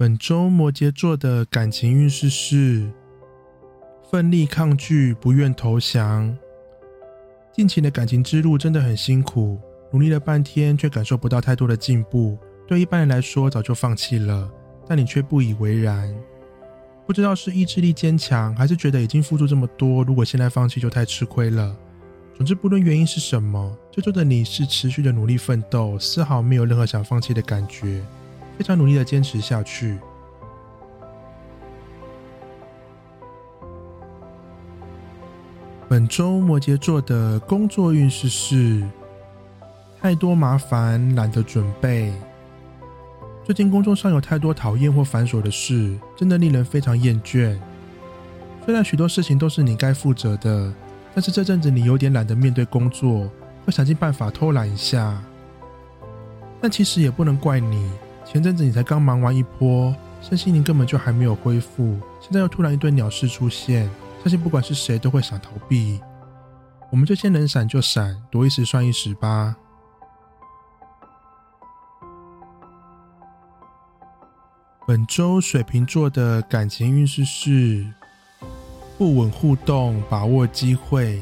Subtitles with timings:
[0.00, 2.90] 本周摩羯座的感情运势是
[4.10, 6.34] 奋力抗拒，不愿投降。
[7.52, 9.60] 近期的感情之路真的很辛苦，
[9.92, 12.38] 努力了半天却感受不到太多的进步。
[12.66, 14.50] 对一般人来说，早就放弃了，
[14.88, 16.10] 但你却不以为然。
[17.06, 21.76] 不知道是意志力坚强，还是觉得已经付出这么多，如果现在放弃就太吃亏了。
[22.34, 28.02] 总之，不论原因是什么，这周的你是持续的努力奋斗，丝毫没有任何想放弃的感觉。
[28.60, 29.98] 非常努力的坚持下去。
[35.88, 38.86] 本周摩羯座的工作运势是
[39.98, 42.12] 太多麻烦，懒得准备。
[43.42, 47.58] 最近工作上有太多讨厌或繁琐的事，真的令人非常厌倦。
[48.66, 50.70] 虽然许多事情都是你该负责的，
[51.14, 53.26] 但是这阵子你有点懒得面对工作，
[53.64, 55.18] 会想尽办法偷懒一下。
[56.60, 57.90] 但其实也不能怪你。
[58.32, 66.00] 前阵子你才刚忙完一波，身心灵根本就还没有恢复，现在又突然一堆鸟事出现，相信不管是谁都会想逃避。
[66.92, 69.56] 我们就先能闪就闪，躲一时算一时吧。
[74.86, 77.84] 本周水瓶座的感情运势是
[78.96, 81.20] 不稳互动，把握机会。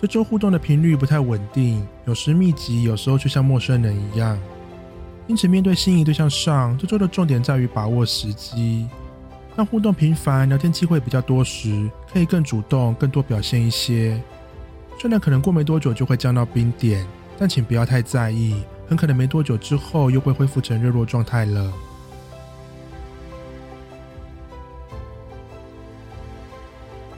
[0.00, 4.38] 这周互动的频率不太稳定，有时密集，有时候就像陌生人一样。
[5.30, 8.88] 因此，面对心仪对象上，这周的重点在于把握时机。
[9.54, 14.20] 当互动频繁、聊天机会比较多时，可以更主动、更多表现一些。
[14.98, 17.06] 虽然可能过没多久就会降到冰点，
[17.38, 21.72] 但请不要太在意，很可能没多久之后又会恢复成热络状态了。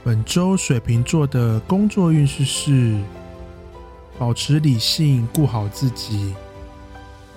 [0.03, 2.95] 本周水瓶座的工作运势是：
[4.19, 6.35] 保持理性，顾好自己。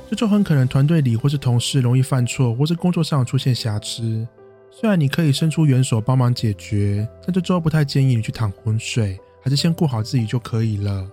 [0.08, 4.26] 这就很可能团队里或是同事容易犯错，或是工作上出现瑕疵。
[4.70, 11.10] 虽然你可以伸出援手帮忙解决，但这周不太建议你去淌浑水，还是先顾好自己就可以了。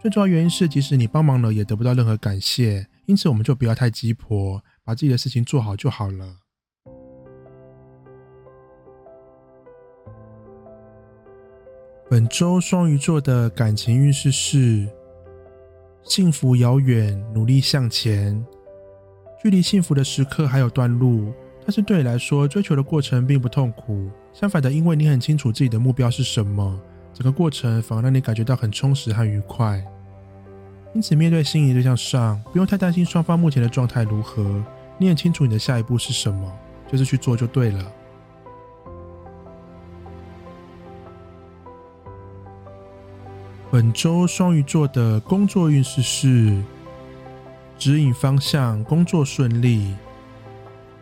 [0.00, 6.36] 最重要原因是，即使你帮忙了，也得不到任何感谢，因此我们就不要太鸡婆，把自己的事情做好就好了。
[12.08, 14.88] 本周双鱼座的感情运势是。
[16.04, 18.44] 幸福遥远，努力向前。
[19.42, 21.32] 距离幸福的时刻还有段路，
[21.62, 24.10] 但是对你来说，追求的过程并不痛苦。
[24.30, 26.78] 相反的，因为你很清楚自己的目标是什么，
[27.14, 29.82] 整个过程反而让你感觉到很充实和愉快。
[30.94, 34.62] 因此，面对心仪对象上，不用太担心双方目前的状态如何。
[34.98, 36.52] 你很清楚你的下一步是什么，
[36.92, 37.92] 就是去做就对了。
[43.74, 46.62] 本周双鱼座的工作运势是
[47.76, 49.92] 指引方向，工作顺利。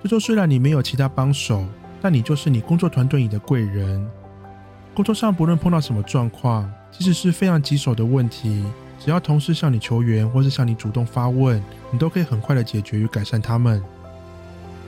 [0.03, 1.67] 这周虽然你没有其他帮手，
[2.01, 4.03] 但你就是你工作团队里的贵人。
[4.95, 8.65] 工作上不论碰到什么状况，即使是非常棘手的问题，
[8.99, 13.83] 只要同事向你求援，或是向你主动发问，你都可以很快的解决与改善他们。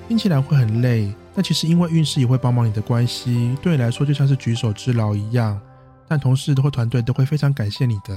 [0.08, 5.60] 听起来会很累，但其实因为运势也会帮忙你的关系，对你来说就像是举手之劳一样。
[6.08, 8.16] 但同事或团队都会非常感谢你的。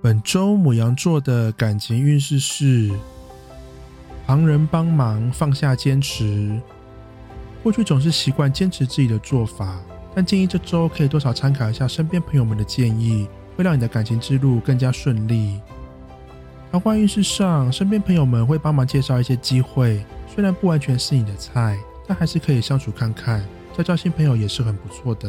[0.00, 2.90] 本周母羊座的感情运势是：
[4.26, 6.60] 旁人帮忙，放下坚持。
[7.62, 9.80] 过去总是习惯坚持自己的做法，
[10.14, 15.60] 但建议这周可以多少参考一下身边朋友们的建议，会让你的感情之路更加顺利。
[16.70, 20.06] 桃花运势上，身边朋友们会帮忙介绍一些机会。
[20.38, 21.76] 虽然不完全是你的菜，
[22.06, 23.44] 但还是可以相处看看，
[23.76, 25.28] 交交新朋友也是很不错的。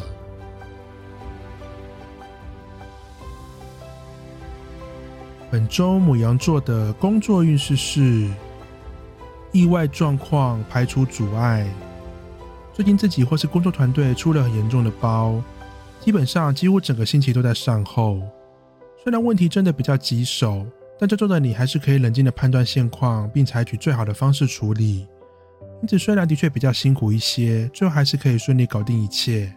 [5.50, 8.30] 本周母羊座的工作运势是
[9.52, 11.68] 意外状况排除阻碍。
[12.72, 15.42] 最近自己或是工作团队出了很严重的包，
[16.00, 18.22] 基本上几乎整个星期都在善后。
[19.04, 20.68] 虽然问题真的比较棘手。
[21.00, 25.08] 但这周的你还是可以冷静的判断现况，并采取最好的方式处理。
[25.82, 29.56] 因此，虽然的确比较辛苦一些，最后还是可以顺利搞定一切。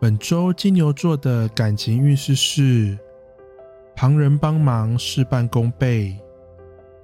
[0.00, 2.98] 本周金牛座的感情运势是
[3.94, 6.18] 旁人帮忙，事半功倍。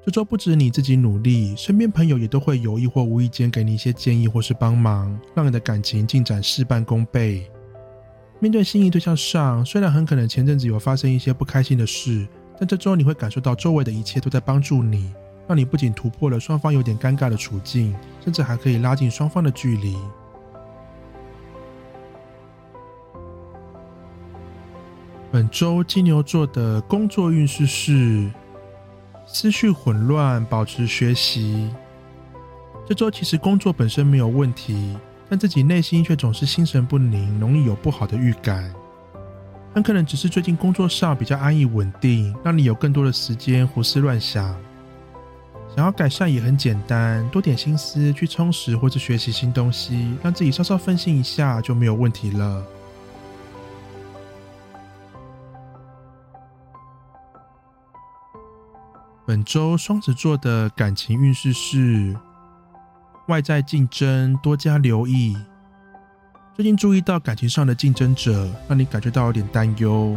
[0.03, 7.51] 这周不止你自己努力，身边朋友也都会有意或无意间给你一些建议或是帮忙，让你的感情进展事半功倍。
[8.39, 12.27] 面对心仪对象上，虽然很可能前阵子有发生一些不开心的事，
[12.59, 15.11] 但这周你会感受到周围的一切都在帮助你，
[15.49, 19.97] 让你不仅突破了双方有点尴尬的处境，甚至还可以拉近双方的距离。
[25.33, 28.31] 本周金牛座的工作运势是
[29.27, 31.71] 思绪混乱，保持学习。
[32.87, 34.97] 这周其实工作本身没有问题，
[35.29, 38.73] 但自己内心却总是心神不宁，容易有不好的预感。
[39.75, 44.57] 很可能只是最近工作上比较安逸稳定，让你有更多的时间胡思乱想。
[45.75, 52.65] 想要改善也很简单，多点心思去充实或者学习新东西，让自己稍稍分心一下就没有问题了。
[59.27, 62.17] 本周双子座的感情运势是
[63.29, 65.37] 外在竞争，多加留意。
[66.55, 70.17] 最近注意到感情上的竞争者，让你感觉到有点担忧，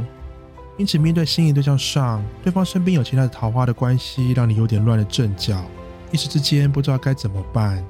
[0.78, 5.66] 因此面对心仪对象上，对方身边有其他的桃花的关系，让你有点乱了阵脚，
[6.12, 7.84] 一时之间不知道该怎么办。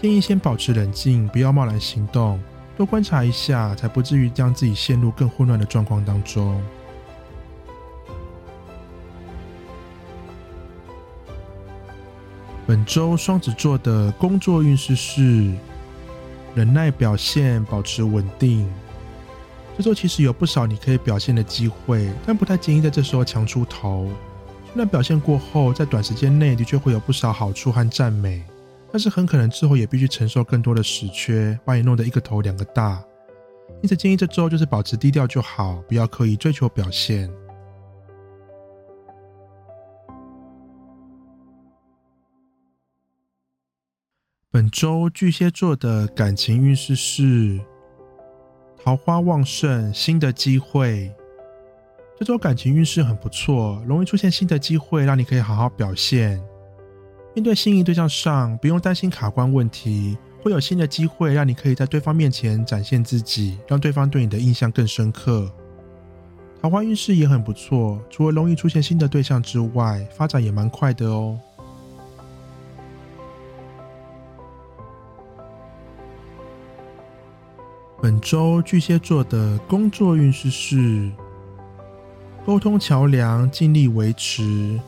[0.00, 2.38] 建议先保持冷静，不要贸然行动，
[2.76, 6.62] 多观察一下，才不至于将自己陷入更混乱的状况当中。
[12.70, 15.52] 本周双子座的工作运势是
[16.54, 18.64] 忍耐表现，保持稳定。
[19.76, 24.08] 这周其实有不少你可以表现的机会，但不太建议在这时候强出头。
[24.66, 28.40] 虽然表现过后，在短时间内的确会有不少好处和赞美，
[28.92, 33.02] 但是很可能之后也必须承受更多的死缺，把你弄得一个头两个大。
[33.82, 37.28] 因此建议这周就是保持低调就好，不要刻意追求表现。
[44.52, 47.60] 本周巨蟹座的感情运势是
[48.82, 51.08] 桃花旺盛，新的机会。
[52.18, 56.42] 这周感情运势很不错，容易出现新的机会，让你可以好好表现。
[57.32, 65.48] 面对心仪对象上，不用担心卡关问题，会有新的机会让你可以在对方面前展现自己，让对方对你的印象更深刻。
[66.60, 71.38] 桃花运势也很不错，除了容易出现新的对象之外，发展也蛮快的哦。
[78.02, 81.10] 本周巨蟹座的工作运势是
[82.46, 84.80] 沟通桥梁，尽力维持。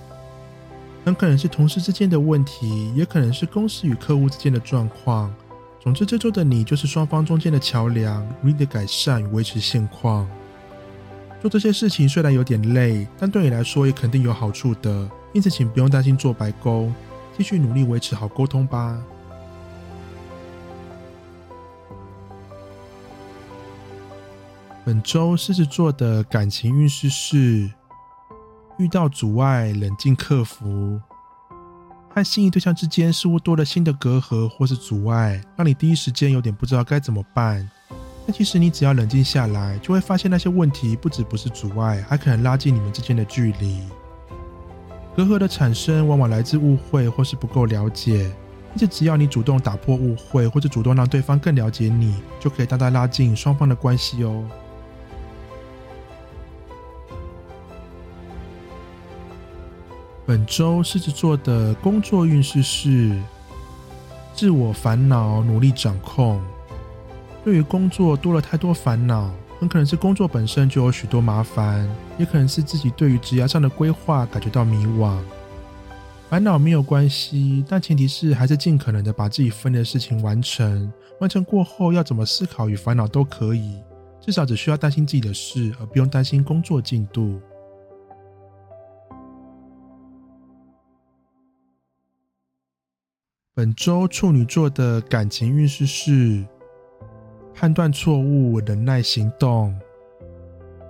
[1.05, 5.31] 很可能是同事之间的问题，也可能是公司与客户之间的状况。
[5.79, 10.27] 总之，这周的你就是双方中间的桥梁，努力的改善与维持现况。
[11.43, 15.07] 做这些事情虽然有点累，但对你来说也肯定有好处的。
[15.35, 16.95] 因此，请不用担心做白工，
[17.37, 18.99] 继续努力维持好沟通吧。
[24.85, 27.71] 本周狮子座的感情运势是
[28.79, 31.01] 遇到阻碍，冷静克服。
[32.09, 37.71] 和心仪对象之间似乎多了新的隔阂或是阻碍，让你第一时间有点不知道该怎么办。
[38.27, 43.85] 但其实你只要冷静下来，就会发现那些问题不止不是阻碍，还可能拉近你们之间的距离。
[45.15, 48.25] 隔阂的产生往往来自误会或是不够了解，
[48.75, 54.45] 因此只要你主动打破误会，或者主动让对方更了解你，就可以大大拉近双方的关系哦。
[60.33, 63.21] 本周狮子座的工作运势是
[64.33, 66.41] 自我烦恼，努力掌控。
[67.45, 69.31] 对于工作多了太多烦恼，
[69.61, 75.19] 很可能是工作本身就有许多麻烦，也可能是自己对于职业上的规划感觉到迷惘。
[76.31, 80.91] 烦恼没有关系，但前提是还是尽可能的把自己分内的事情完成。
[81.21, 83.83] 完成过后要怎么思考与烦恼都可以，
[84.19, 87.39] 至少只需要担心自己的事，而不用担心工作进度。
[93.55, 96.43] 本周处女座的感情运势是
[97.55, 99.79] 判断错误，忍耐行动。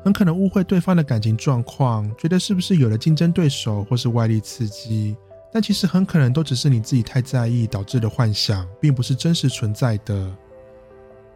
[0.04, 5.16] 很可能误会对方的感情状况，觉得是不是有了竞争对手或是外力刺激，
[5.52, 10.33] 但其实很可能都只是你自己太在意导致的幻想，并不是真实存在的。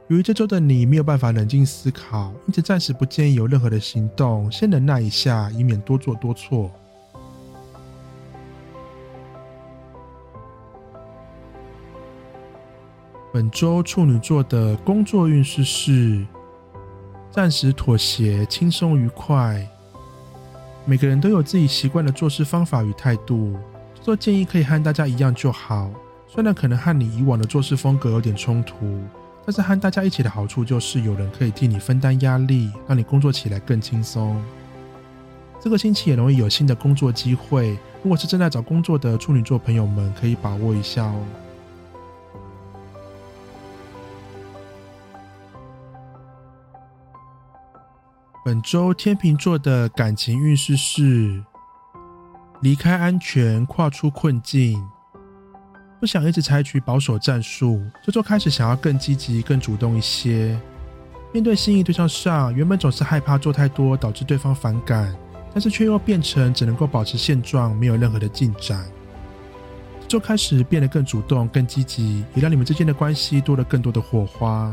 [0.06, 6.70] 由于这周的你没有办法冷静思考，因此暂时不建议有任何的行动，先忍耐一下，以免多做多错。
[13.36, 16.24] 本周处女座的工作运势是
[17.30, 19.62] 暂时妥协，轻松愉快。
[20.86, 23.54] 每个人都有自己习惯的做事方法与态度，
[24.00, 25.90] 做建议可以和大家一样就好。
[26.26, 29.02] 虽然可能和你以往的做事风格有点冲突，
[29.44, 34.42] 但是和大家一起的好处就是有人可以替你分担压力，让你工作起来更轻松。
[35.60, 41.20] 这个星期也容易有新的工作机会，如果是正在找工作的处女座朋友们，可以把握一下哦。
[48.46, 51.42] 本周天秤座的感情运势是：
[52.60, 54.80] 离开安全，跨出困境。
[55.98, 60.56] 不想一直采取保守战术，这周开始想要更积极、更主动一些。
[61.32, 65.12] 面对心仪对象上，原本总是害怕做太多，导致对方反感，
[65.52, 68.86] 但是却又变成只能够保持现状，没有任何的进展。
[70.02, 74.72] 这周开始变得更主动、更积极，也让你们之间的关系多了更多的火花。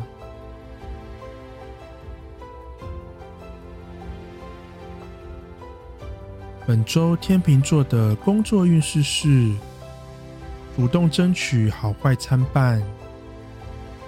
[6.73, 9.51] 本周天秤座的工作运势是
[10.75, 12.81] 主动争取，好坏参半。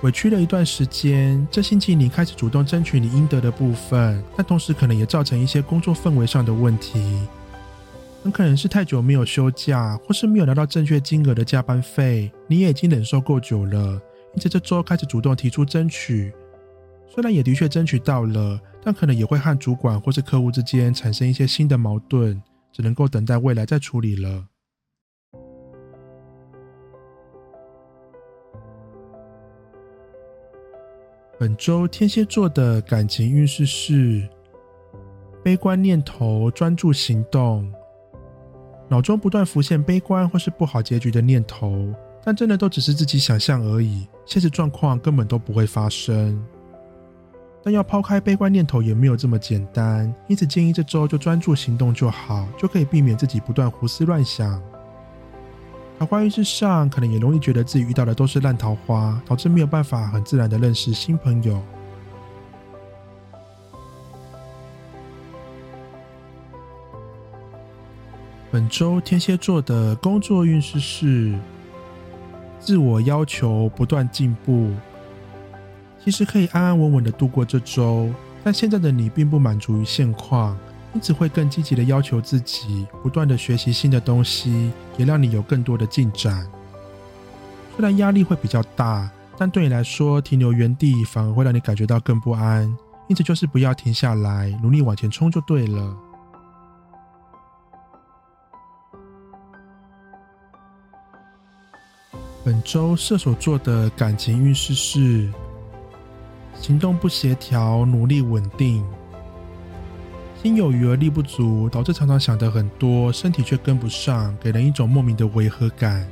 [0.01, 7.27] 委屈了一段时间，这星期你开始主动争取你应得的部分，但同时可能也造成一些工作氛围上的问题。
[8.23, 14.01] 很可能是太久没有休假，或是没有拿到正确金额的加班费，你也已经忍受够久了，
[14.33, 16.33] 因此这周开始主动提出争取。
[17.07, 18.59] 虽然也的确争取到了。
[18.87, 22.39] 但可能也会和主管或是客户之间产生一些新的矛盾，
[22.75, 24.47] 只能够等待未来再处理了。
[31.39, 34.27] 本周天蝎座的感情运势是：
[35.41, 37.73] 悲观念头，专注行动。
[38.89, 41.93] 脑中不断浮现悲观或是不好结局的念头，
[42.25, 46.45] 但真的都只是自己想象而已，现实状况根本都不会发生。
[47.65, 54.61] 但要抛开悲观念头也没有这么简单，因此建议这周就专注行动就好，就可以避免自己不断胡思乱想。
[55.97, 61.59] 桃花运势上，可能也容易觉得自己遇到的都是烂桃花，导致没有办法很自然的认识新朋友。
[68.51, 71.33] 本周天蝎座的工作运势是
[72.59, 74.69] 自我要求不断进步。
[76.05, 80.55] 其实可以安安稳稳的度过这周，但现在的你并不满足于现况，
[80.93, 86.47] 因此会更积极的要求自己，不断的学习新的东西，也让你有更多的进展。
[87.75, 92.65] 虽然压力会比较大，但对你来说停留原地反而会让你感觉到更不安，
[93.07, 95.97] 因此就是不要停下来，努力往前冲就对了。
[102.43, 105.33] 本周射手座的感情运势是。
[106.59, 108.83] 行动不协调，努力稳定，
[110.41, 116.07] 心有余而力不足，导致常常想的很多，身体却跟不上，给人一种莫名的违和感。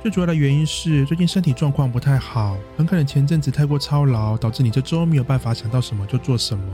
[0.00, 6.64] 最主要的原因是最近身体状况不太好，很可能前阵子太过操劳，导致你这周没有办法想到什么就做什么。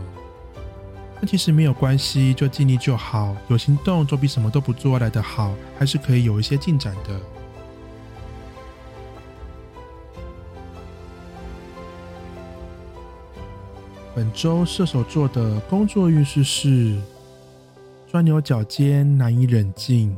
[1.16, 7.20] 但其实没有关系，就尽力就好，有行动总比什么都不做来的好，还是可以有一些进展的。
[14.18, 16.98] 本周射手座的工作运势是
[18.08, 20.12] 钻牛角尖，难以冷静。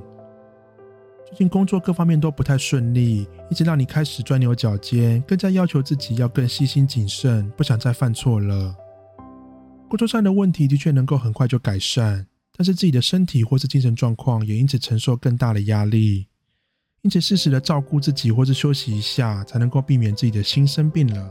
[1.28, 8.74] 最近工作各方面都不太顺利，一直让你开始钻牛角尖，更加要求自己要更细心谨慎，不想再犯错了。
[9.86, 12.26] 工作上的问题的确能够很快就改善，
[12.56, 16.26] 但是自己的身体或是精神状况也因此承受更大的压力，
[17.02, 21.30] 因此适时的照顾自己或是休息一下，才能够避免自己的心生病了。